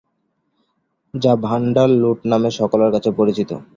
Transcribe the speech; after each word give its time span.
যা 1.13 1.33
ভাণ্ডার 1.43 1.89
লুট 2.01 2.19
নামে 2.31 2.49
সকলের 2.59 2.89
কাছে 2.95 3.09
পরিচিত। 3.19 3.51